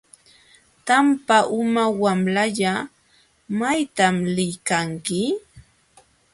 [0.87, 2.73] Tampa uma wamlalla
[3.59, 5.21] ¿maytam liykanki?